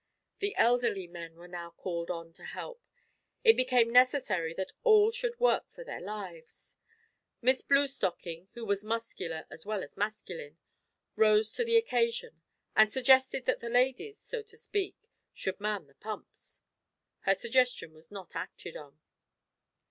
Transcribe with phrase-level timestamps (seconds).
[0.39, 2.81] The elderly men were now called on to help.
[3.43, 6.75] It became necessary that all should work for their lives.
[7.39, 10.57] Miss Bluestocking, who was muscular as well as masculine,
[11.15, 12.41] rose to the occasion,
[12.75, 14.95] and suggested that the ladies, so to speak,
[15.35, 16.61] should man the pumps.
[17.19, 18.99] Her suggestion was not acted on.